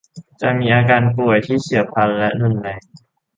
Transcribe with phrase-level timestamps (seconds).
[0.41, 2.81] จะมีอาการป่วยที่เฉียบพลันและรุนแรง